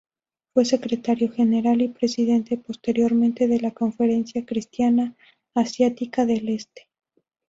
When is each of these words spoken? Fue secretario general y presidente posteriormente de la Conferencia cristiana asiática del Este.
Fue 0.55 0.65
secretario 0.65 1.31
general 1.31 1.79
y 1.79 1.89
presidente 1.89 2.57
posteriormente 2.57 3.47
de 3.47 3.59
la 3.59 3.69
Conferencia 3.69 4.43
cristiana 4.47 5.13
asiática 5.53 6.25
del 6.25 6.49
Este. 6.49 6.89